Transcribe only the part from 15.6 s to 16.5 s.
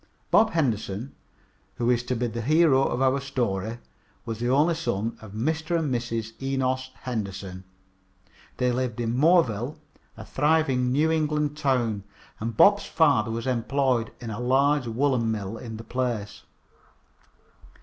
the place.